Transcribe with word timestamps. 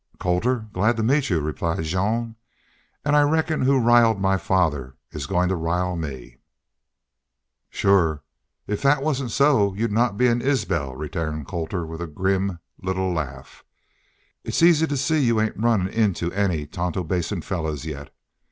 "Colter. 0.19 0.65
Glad 0.73 0.97
to 0.97 1.03
meet 1.03 1.29
you," 1.29 1.39
replied 1.41 1.83
Jean. 1.83 2.35
"An' 3.05 3.13
I 3.13 3.21
reckon 3.21 3.61
who 3.61 3.77
riled 3.79 4.19
my 4.19 4.35
father 4.35 4.95
is 5.11 5.27
goin' 5.27 5.47
to 5.49 5.55
rile 5.55 5.95
me." 5.95 6.37
"Shore. 7.69 8.23
If 8.65 8.81
thet 8.81 9.03
wasn't 9.03 9.29
so 9.29 9.75
you'd 9.75 9.91
not 9.91 10.17
be 10.17 10.25
an 10.25 10.41
Isbel," 10.41 10.95
returned 10.95 11.45
Colter, 11.45 11.85
with 11.85 12.01
a 12.01 12.07
grim 12.07 12.57
little 12.81 13.13
laugh. 13.13 13.63
"It's 14.43 14.63
easy 14.63 14.87
to 14.87 14.97
see 14.97 15.23
you 15.23 15.39
ain't 15.39 15.55
run 15.55 15.87
into 15.87 16.31
any 16.33 16.65
Tonto 16.65 17.03
Basin 17.03 17.43
fellers 17.43 17.85
yet. 17.85 18.09